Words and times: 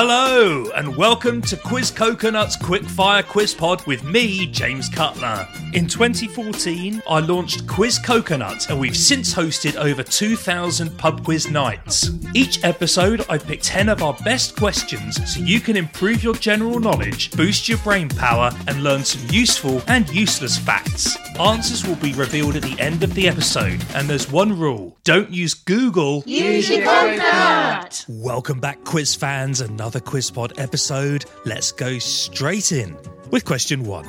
Hello, 0.00 0.70
and 0.76 0.96
welcome 0.96 1.42
to 1.42 1.56
Quiz 1.56 1.90
Coconuts 1.90 2.56
Quickfire 2.56 3.26
Quiz 3.26 3.52
Pod 3.52 3.84
with 3.84 4.04
me, 4.04 4.46
James 4.46 4.88
Cutler. 4.88 5.48
In 5.72 5.88
2014, 5.88 7.02
I 7.08 7.18
launched 7.18 7.66
Quiz 7.66 7.98
Coconuts, 7.98 8.68
and 8.68 8.78
we've 8.78 8.96
since 8.96 9.34
hosted 9.34 9.74
over 9.74 10.04
2,000 10.04 10.96
pub 10.98 11.24
quiz 11.24 11.50
nights. 11.50 12.12
Each 12.32 12.62
episode, 12.62 13.26
I 13.28 13.38
pick 13.38 13.60
10 13.60 13.88
of 13.88 14.04
our 14.04 14.16
best 14.24 14.54
questions 14.54 15.16
so 15.34 15.40
you 15.40 15.58
can 15.58 15.76
improve 15.76 16.22
your 16.22 16.34
general 16.34 16.78
knowledge, 16.78 17.32
boost 17.32 17.68
your 17.68 17.78
brain 17.78 18.08
power, 18.08 18.52
and 18.68 18.84
learn 18.84 19.02
some 19.02 19.28
useful 19.30 19.82
and 19.88 20.08
useless 20.10 20.56
facts. 20.56 21.16
Answers 21.40 21.84
will 21.84 21.96
be 21.96 22.12
revealed 22.12 22.54
at 22.54 22.62
the 22.62 22.78
end 22.78 23.02
of 23.02 23.14
the 23.14 23.28
episode, 23.28 23.84
and 23.96 24.08
there's 24.08 24.30
one 24.30 24.56
rule 24.56 24.96
don't 25.08 25.30
use 25.30 25.54
Google. 25.54 26.22
Use 26.26 26.68
your 26.68 26.84
coconut! 26.84 28.04
Welcome 28.10 28.60
back, 28.60 28.84
quiz 28.84 29.14
fans. 29.14 29.62
Another 29.62 29.87
QuizPod 29.96 30.60
episode. 30.60 31.24
Let's 31.46 31.72
go 31.72 31.98
straight 31.98 32.72
in 32.72 32.94
with 33.30 33.46
question 33.46 33.82
one. 33.82 34.06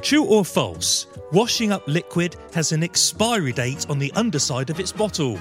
True 0.00 0.24
or 0.24 0.44
false? 0.44 1.08
Washing 1.32 1.72
up 1.72 1.82
liquid 1.88 2.36
has 2.54 2.70
an 2.70 2.84
expiry 2.84 3.52
date 3.52 3.86
on 3.90 3.98
the 3.98 4.12
underside 4.14 4.70
of 4.70 4.78
its 4.78 4.92
bottle. 4.92 5.38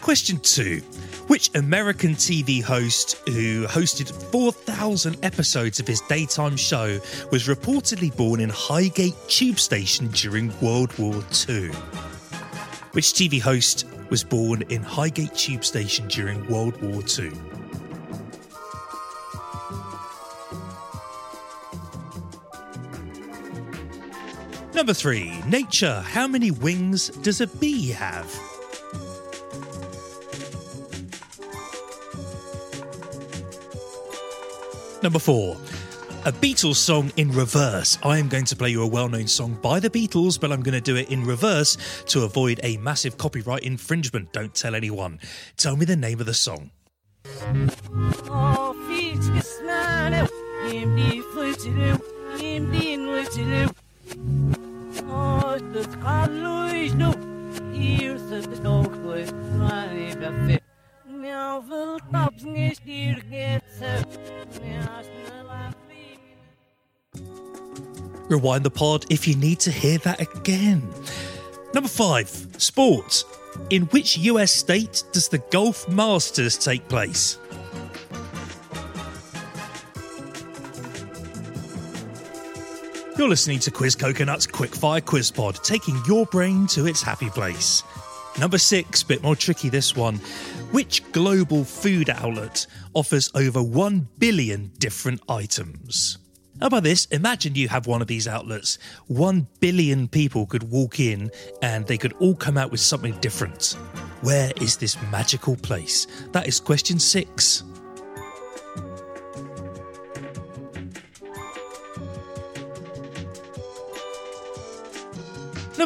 Question 0.00 0.38
two. 0.38 0.80
Which 1.26 1.50
American 1.56 2.14
TV 2.14 2.62
host 2.62 3.16
who 3.26 3.66
hosted 3.66 4.12
4,000 4.30 5.24
episodes 5.24 5.80
of 5.80 5.86
his 5.86 6.00
daytime 6.02 6.56
show 6.56 7.00
was 7.32 7.48
reportedly 7.48 8.16
born 8.16 8.40
in 8.40 8.48
Highgate 8.48 9.16
Tube 9.26 9.58
Station 9.58 10.06
during 10.08 10.52
World 10.60 10.96
War 10.98 11.14
II? 11.48 11.70
Which 12.92 13.12
TV 13.12 13.40
host 13.40 13.86
was 14.08 14.22
born 14.22 14.62
in 14.68 14.84
Highgate 14.84 15.34
Tube 15.34 15.64
Station 15.64 16.06
during 16.06 16.46
World 16.46 16.80
War 16.80 17.02
II? 17.18 17.32
Number 24.74 24.94
three, 24.94 25.32
nature. 25.48 26.02
How 26.02 26.28
many 26.28 26.52
wings 26.52 27.08
does 27.08 27.40
a 27.40 27.48
bee 27.48 27.88
have? 27.88 28.55
Number 35.02 35.18
four, 35.18 35.56
a 36.24 36.32
Beatles 36.32 36.76
song 36.76 37.12
in 37.16 37.30
reverse. 37.30 37.98
I 38.02 38.18
am 38.18 38.28
going 38.28 38.46
to 38.46 38.56
play 38.56 38.70
you 38.70 38.82
a 38.82 38.86
well 38.86 39.08
known 39.08 39.28
song 39.28 39.58
by 39.62 39.78
the 39.78 39.90
Beatles, 39.90 40.40
but 40.40 40.50
I'm 40.50 40.62
going 40.62 40.74
to 40.74 40.80
do 40.80 40.96
it 40.96 41.10
in 41.10 41.24
reverse 41.24 41.76
to 42.06 42.24
avoid 42.24 42.60
a 42.62 42.78
massive 42.78 43.18
copyright 43.18 43.62
infringement. 43.62 44.32
Don't 44.32 44.54
tell 44.54 44.74
anyone. 44.74 45.20
Tell 45.56 45.76
me 45.76 45.84
the 45.84 45.96
name 45.96 46.18
of 46.18 46.26
the 46.26 46.34
song. 46.34 46.70
Rewind 68.28 68.64
the 68.64 68.70
pod 68.70 69.06
if 69.08 69.28
you 69.28 69.36
need 69.36 69.60
to 69.60 69.70
hear 69.70 69.98
that 69.98 70.20
again. 70.20 70.82
Number 71.74 71.88
five, 71.88 72.28
sports. 72.58 73.24
In 73.70 73.82
which 73.86 74.18
US 74.18 74.52
state 74.52 75.04
does 75.12 75.28
the 75.28 75.38
Golf 75.50 75.88
Masters 75.88 76.58
take 76.58 76.86
place? 76.88 77.38
You're 83.18 83.28
listening 83.28 83.60
to 83.60 83.70
Quiz 83.70 83.96
Coconut's 83.96 84.46
Quickfire 84.46 85.02
Quiz 85.02 85.30
Pod, 85.30 85.56
taking 85.64 85.98
your 86.06 86.26
brain 86.26 86.66
to 86.68 86.86
its 86.86 87.00
happy 87.00 87.30
place. 87.30 87.82
Number 88.38 88.58
six, 88.58 89.02
bit 89.02 89.22
more 89.22 89.34
tricky 89.34 89.70
this 89.70 89.96
one. 89.96 90.16
Which 90.70 91.10
global 91.12 91.64
food 91.64 92.10
outlet 92.10 92.66
offers 92.92 93.30
over 93.34 93.62
1 93.62 94.08
billion 94.18 94.70
different 94.78 95.22
items? 95.30 96.18
How 96.60 96.68
about 96.68 96.84
this? 96.84 97.04
Imagine 97.06 97.54
you 97.54 97.68
have 97.68 97.86
one 97.86 98.00
of 98.00 98.08
these 98.08 98.26
outlets. 98.26 98.78
One 99.08 99.46
billion 99.60 100.08
people 100.08 100.46
could 100.46 100.62
walk 100.70 101.00
in 101.00 101.30
and 101.60 101.86
they 101.86 101.98
could 101.98 102.14
all 102.14 102.34
come 102.34 102.56
out 102.56 102.70
with 102.70 102.80
something 102.80 103.12
different. 103.20 103.76
Where 104.22 104.50
is 104.60 104.78
this 104.78 104.96
magical 105.12 105.56
place? 105.56 106.06
That 106.32 106.48
is 106.48 106.58
question 106.58 106.98
six. 106.98 107.62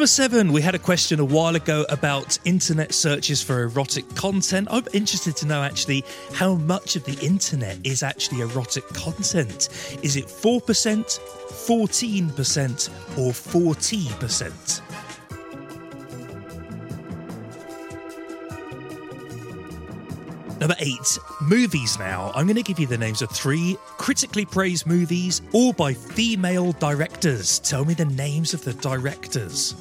Number 0.00 0.06
seven, 0.06 0.54
we 0.54 0.62
had 0.62 0.74
a 0.74 0.78
question 0.78 1.20
a 1.20 1.24
while 1.26 1.56
ago 1.56 1.84
about 1.90 2.38
internet 2.46 2.94
searches 2.94 3.42
for 3.42 3.64
erotic 3.64 4.08
content. 4.14 4.68
I'm 4.70 4.86
interested 4.94 5.36
to 5.36 5.46
know 5.46 5.62
actually 5.62 6.06
how 6.32 6.54
much 6.54 6.96
of 6.96 7.04
the 7.04 7.22
internet 7.22 7.76
is 7.84 8.02
actually 8.02 8.40
erotic 8.40 8.88
content. 8.94 9.68
Is 10.02 10.16
it 10.16 10.24
4%, 10.24 10.64
14%, 10.64 12.88
or 13.18 13.32
40%? 13.32 14.89
Number 20.60 20.76
eight, 20.78 21.18
movies 21.40 21.98
now. 21.98 22.32
I'm 22.34 22.46
going 22.46 22.56
to 22.56 22.62
give 22.62 22.78
you 22.78 22.86
the 22.86 22.98
names 22.98 23.22
of 23.22 23.30
three 23.30 23.78
critically 23.96 24.44
praised 24.44 24.86
movies, 24.86 25.40
all 25.52 25.72
by 25.72 25.94
female 25.94 26.72
directors. 26.72 27.60
Tell 27.60 27.86
me 27.86 27.94
the 27.94 28.04
names 28.04 28.52
of 28.52 28.62
the 28.62 28.74
directors 28.74 29.74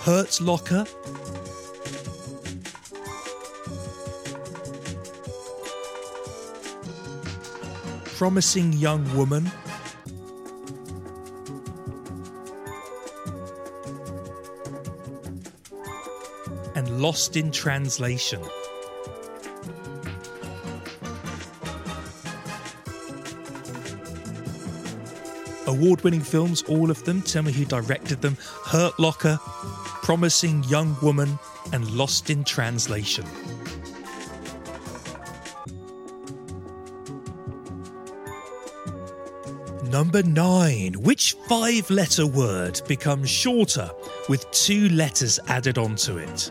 Hurt 0.00 0.40
Locker, 0.40 0.86
Promising 8.16 8.72
Young 8.72 9.14
Woman, 9.14 9.50
and 16.74 17.02
Lost 17.02 17.36
in 17.36 17.50
Translation. 17.50 18.40
Award 25.76 26.02
winning 26.02 26.20
films, 26.20 26.62
all 26.62 26.90
of 26.90 27.04
them. 27.04 27.22
Tell 27.22 27.42
me 27.42 27.52
who 27.52 27.64
directed 27.64 28.22
them 28.22 28.36
Hurt 28.64 28.98
Locker, 28.98 29.38
Promising 30.02 30.64
Young 30.64 30.96
Woman, 31.02 31.38
and 31.72 31.90
Lost 31.90 32.30
in 32.30 32.44
Translation. 32.44 33.26
Number 39.90 40.22
nine. 40.22 40.94
Which 40.94 41.36
five 41.48 41.88
letter 41.90 42.26
word 42.26 42.80
becomes 42.86 43.30
shorter 43.30 43.90
with 44.28 44.50
two 44.50 44.88
letters 44.90 45.38
added 45.46 45.78
onto 45.78 46.18
it? 46.18 46.50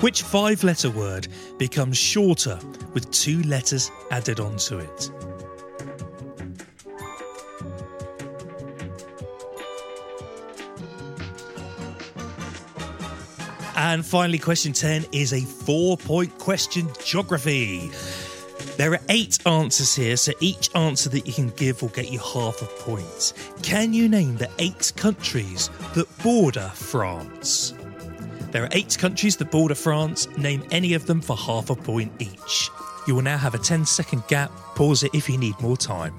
Which 0.00 0.22
five 0.22 0.62
letter 0.62 0.90
word 0.90 1.28
becomes 1.58 1.96
shorter 1.96 2.58
with 2.92 3.10
two 3.10 3.42
letters 3.42 3.90
added 4.10 4.40
onto 4.40 4.78
it? 4.78 5.10
And 13.80 14.04
finally, 14.04 14.38
question 14.38 14.74
10 14.74 15.06
is 15.10 15.32
a 15.32 15.40
four 15.40 15.96
point 15.96 16.36
question 16.36 16.86
geography. 17.02 17.90
There 18.76 18.92
are 18.92 19.00
eight 19.08 19.38
answers 19.46 19.94
here, 19.94 20.18
so 20.18 20.32
each 20.40 20.68
answer 20.74 21.08
that 21.08 21.26
you 21.26 21.32
can 21.32 21.48
give 21.56 21.80
will 21.80 21.88
get 21.88 22.12
you 22.12 22.18
half 22.18 22.60
a 22.60 22.66
point. 22.66 23.32
Can 23.62 23.94
you 23.94 24.06
name 24.06 24.36
the 24.36 24.50
eight 24.58 24.92
countries 24.96 25.70
that 25.94 26.06
border 26.22 26.70
France? 26.74 27.72
There 28.50 28.64
are 28.64 28.68
eight 28.72 28.98
countries 28.98 29.38
that 29.38 29.50
border 29.50 29.74
France. 29.74 30.28
Name 30.36 30.62
any 30.70 30.92
of 30.92 31.06
them 31.06 31.22
for 31.22 31.34
half 31.34 31.70
a 31.70 31.74
point 31.74 32.12
each. 32.18 32.68
You 33.06 33.14
will 33.14 33.22
now 33.22 33.38
have 33.38 33.54
a 33.54 33.58
10 33.58 33.86
second 33.86 34.22
gap. 34.28 34.50
Pause 34.74 35.04
it 35.04 35.14
if 35.14 35.26
you 35.26 35.38
need 35.38 35.58
more 35.58 35.78
time. 35.78 36.14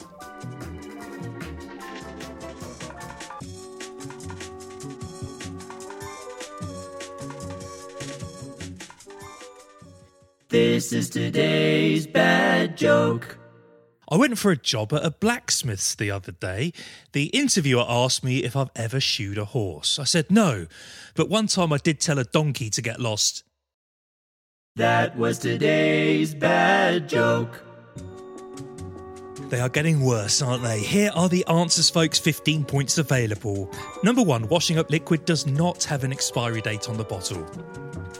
This 10.51 10.91
is 10.91 11.09
today's 11.09 12.05
bad 12.05 12.75
joke. 12.75 13.37
I 14.09 14.17
went 14.17 14.37
for 14.37 14.51
a 14.51 14.57
job 14.57 14.91
at 14.91 15.05
a 15.05 15.09
blacksmith's 15.09 15.95
the 15.95 16.11
other 16.11 16.33
day. 16.33 16.73
The 17.13 17.27
interviewer 17.27 17.85
asked 17.87 18.21
me 18.21 18.43
if 18.43 18.57
I've 18.57 18.69
ever 18.75 18.99
shoed 18.99 19.37
a 19.37 19.45
horse. 19.45 19.97
I 19.97 20.03
said 20.03 20.29
no, 20.29 20.67
but 21.15 21.29
one 21.29 21.47
time 21.47 21.71
I 21.71 21.77
did 21.77 22.01
tell 22.01 22.19
a 22.19 22.25
donkey 22.25 22.69
to 22.71 22.81
get 22.81 22.99
lost. 22.99 23.45
That 24.75 25.17
was 25.17 25.39
today's 25.39 26.35
bad 26.35 27.07
joke. 27.07 27.63
They 29.47 29.61
are 29.61 29.69
getting 29.69 30.01
worse, 30.01 30.41
aren't 30.41 30.63
they? 30.63 30.79
Here 30.81 31.11
are 31.15 31.29
the 31.29 31.45
answers, 31.47 31.89
folks. 31.89 32.19
15 32.19 32.65
points 32.65 32.97
available. 32.97 33.71
Number 34.03 34.21
one, 34.21 34.49
washing 34.49 34.77
up 34.77 34.91
liquid 34.91 35.23
does 35.23 35.47
not 35.47 35.85
have 35.85 36.03
an 36.03 36.11
expiry 36.11 36.59
date 36.59 36.89
on 36.89 36.97
the 36.97 37.05
bottle. 37.05 37.49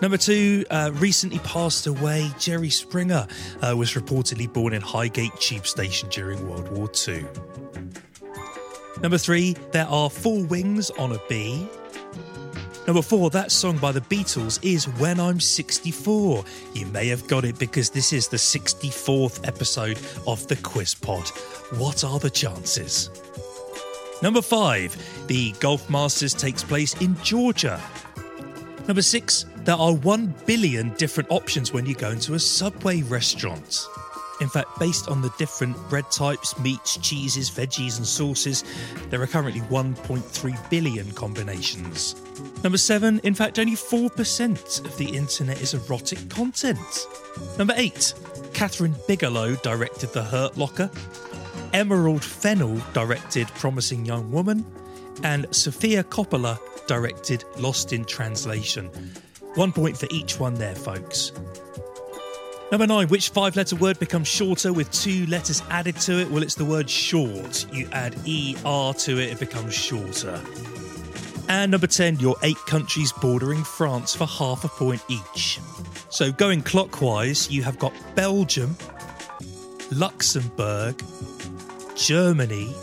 Number 0.02 0.18
two, 0.18 0.66
uh, 0.72 0.90
recently 0.96 1.38
passed 1.40 1.86
away, 1.86 2.32
Jerry 2.40 2.72
Springer 2.72 3.28
uh, 3.62 3.76
was 3.78 3.92
reportedly 3.92 4.52
born 4.52 4.74
in 4.74 4.82
Highgate 4.82 5.36
Tube 5.40 5.68
Station 5.68 6.10
during 6.10 6.50
World 6.50 6.72
War 6.72 6.90
II. 7.08 7.24
Number 9.04 9.20
three, 9.20 9.56
there 9.72 9.86
are 9.86 10.10
four 10.10 10.44
wings 10.46 10.90
on 10.92 11.12
a 11.12 11.20
bee. 11.30 11.68
Number 12.88 13.04
four, 13.04 13.30
that 13.30 13.52
song 13.52 13.78
by 13.78 13.92
the 13.92 14.02
Beatles 14.02 14.58
is 14.64 14.86
When 14.98 15.20
I'm 15.20 15.40
64. 15.40 16.46
You 16.74 16.86
may 16.88 17.08
have 17.08 17.28
got 17.28 17.46
it 17.46 17.60
because 17.60 17.92
this 17.92 18.12
is 18.12 18.28
the 18.28 18.38
64th 18.38 19.48
episode 19.48 20.00
of 20.26 20.48
the 20.48 20.56
Quiz 20.56 20.96
Pod. 20.96 21.28
What 21.78 22.04
are 22.04 22.18
the 22.18 22.30
chances? 22.32 23.12
Number 24.24 24.42
five, 24.42 24.98
the 25.28 25.52
Golf 25.60 25.88
Masters 25.92 26.34
takes 26.34 26.64
place 26.64 27.00
in 27.02 27.16
Georgia. 27.22 27.80
Number 28.88 29.04
six, 29.04 29.46
there 29.64 29.76
are 29.76 29.94
1 29.94 30.34
billion 30.46 30.94
different 30.96 31.30
options 31.30 31.72
when 31.72 31.86
you 31.86 31.94
go 31.94 32.10
into 32.10 32.34
a 32.34 32.40
Subway 32.40 33.04
restaurant. 33.04 33.86
In 34.42 34.50
fact, 34.50 34.80
based 34.80 35.08
on 35.08 35.22
the 35.22 35.30
different 35.38 35.78
bread 35.88 36.10
types, 36.10 36.58
meats, 36.58 36.98
cheeses, 36.98 37.52
veggies, 37.52 37.98
and 37.98 38.08
sauces, 38.08 38.64
there 39.12 39.22
are 39.22 39.28
currently 39.28 39.62
1.3 39.62 40.70
billion 40.72 41.12
combinations. 41.12 42.16
Number 42.64 42.80
seven, 42.80 43.20
in 43.20 43.36
fact, 43.36 43.60
only 43.60 43.76
4% 43.76 44.86
of 44.86 44.98
the 44.98 45.16
internet 45.16 45.62
is 45.62 45.76
erotic 45.76 46.28
content. 46.30 46.80
Number 47.60 47.76
eight, 47.78 48.16
Kathryn 48.54 48.96
Bigelow 49.08 49.56
directed 49.58 50.12
The 50.12 50.24
Hurt 50.24 50.58
Locker. 50.58 50.90
Emerald 51.74 52.24
Fennell 52.24 52.82
directed 52.94 53.48
Promising 53.50 54.06
Young 54.08 54.32
Woman. 54.32 54.66
And 55.24 55.46
Sofia 55.56 56.04
Coppola 56.04 56.58
directed 56.88 57.44
Lost 57.58 57.94
in 57.94 58.06
Translation. 58.06 58.90
One 59.56 59.74
point 59.74 59.98
for 59.98 60.08
each 60.12 60.40
one 60.40 60.54
there, 60.56 60.76
folks. 60.76 61.34
Number 62.72 62.88
nine, 62.88 63.10
which 63.10 63.30
five 63.30 63.58
letter 63.58 63.76
word 63.76 64.00
becomes 64.00 64.30
shorter 64.30 64.72
with 64.72 64.90
two 64.92 65.26
letters 65.26 65.62
added 65.70 65.98
to 65.98 66.20
it? 66.20 66.32
Well, 66.32 66.42
it's 66.42 66.56
the 66.56 66.64
word 66.64 66.90
short. 66.90 67.66
You 67.74 67.90
add 67.92 68.16
ER 68.20 68.94
to 68.94 69.20
it, 69.20 69.34
it 69.34 69.40
becomes 69.40 69.74
shorter. 69.74 70.42
And 71.50 71.72
number 71.72 71.88
10, 71.88 72.20
your 72.20 72.38
eight 72.44 72.56
countries 72.66 73.12
bordering 73.12 73.62
France 73.66 74.16
for 74.16 74.26
half 74.26 74.64
a 74.64 74.70
point 74.70 75.04
each. 75.10 75.60
So 76.08 76.32
going 76.32 76.62
clockwise, 76.62 77.52
you 77.52 77.62
have 77.64 77.78
got 77.78 77.92
Belgium, 78.16 78.78
Luxembourg, 79.92 81.04
Germany, 81.98 82.74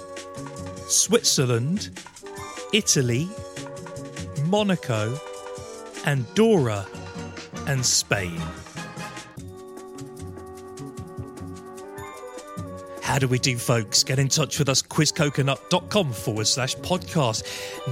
Switzerland, 0.87 1.99
Italy, 2.75 3.27
Monaco, 4.45 5.19
Andorra, 6.09 6.87
and 7.67 7.85
Spain. 7.85 8.41
How 13.03 13.19
do 13.19 13.29
we 13.29 13.39
do, 13.39 13.59
folks? 13.59 14.03
Get 14.05 14.19
in 14.19 14.29
touch 14.29 14.59
with 14.59 14.71
us, 14.71 14.81
quizcoconut.com 14.81 16.13
forward 16.15 16.47
slash 16.47 16.77
podcast. 16.77 17.45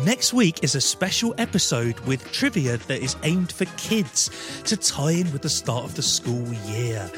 Next 0.07 0.33
week 0.33 0.65
is 0.65 0.75
a 0.75 0.81
special 0.81 1.35
episode 1.37 2.01
with 2.01 2.33
trivia 2.33 2.79
that 2.79 3.03
is 3.03 3.17
aimed 3.23 3.53
for 3.53 3.67
kids 3.77 4.31
to 4.65 4.79
tie 4.79 5.11
in 5.11 5.31
with 5.31 5.43
the 5.43 5.51
start 5.51 5.85
of 5.85 5.95
the 5.95 6.03
school 6.03 6.51
year. 6.71 7.11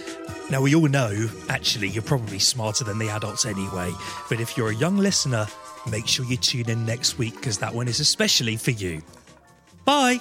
Now, 0.50 0.62
we 0.62 0.74
all 0.74 0.88
know, 0.88 1.28
actually, 1.48 1.90
you're 1.90 2.02
probably 2.02 2.40
smarter 2.40 2.82
than 2.82 2.98
the 2.98 3.08
adults 3.08 3.46
anyway, 3.46 3.92
but 4.28 4.40
if 4.40 4.56
you're 4.56 4.70
a 4.70 4.74
young 4.74 4.96
listener, 4.96 5.46
make 5.88 6.08
sure 6.08 6.24
you 6.24 6.38
tune 6.38 6.68
in 6.68 6.84
next 6.84 7.18
week 7.18 7.36
because 7.36 7.58
that 7.58 7.72
one 7.72 7.86
is 7.86 8.00
especially 8.00 8.56
for 8.56 8.72
you. 8.72 9.00
Bye! 9.84 10.18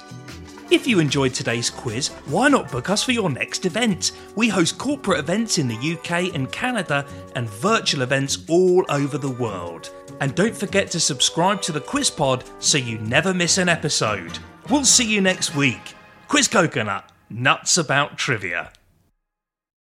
If 0.69 0.85
you 0.85 0.99
enjoyed 0.99 1.33
today's 1.33 1.69
quiz, 1.69 2.09
why 2.25 2.49
not 2.49 2.69
book 2.69 2.89
us 2.89 3.01
for 3.01 3.13
your 3.13 3.29
next 3.29 3.65
event? 3.65 4.11
We 4.35 4.49
host 4.49 4.77
corporate 4.77 5.19
events 5.19 5.57
in 5.57 5.69
the 5.69 5.93
UK 5.93 6.35
and 6.35 6.51
Canada 6.51 7.05
and 7.35 7.49
virtual 7.49 8.01
events 8.01 8.39
all 8.49 8.85
over 8.89 9.17
the 9.17 9.29
world. 9.29 9.91
And 10.19 10.35
don't 10.35 10.55
forget 10.55 10.91
to 10.91 10.99
subscribe 10.99 11.61
to 11.61 11.71
the 11.71 11.79
Quiz 11.79 12.09
Pod 12.09 12.43
so 12.59 12.77
you 12.77 12.97
never 12.97 13.33
miss 13.33 13.57
an 13.57 13.69
episode. 13.69 14.39
We'll 14.69 14.83
see 14.83 15.05
you 15.05 15.21
next 15.21 15.55
week. 15.55 15.95
Quiz 16.27 16.49
Coconut, 16.49 17.09
nuts 17.29 17.77
about 17.77 18.17
trivia. 18.17 18.73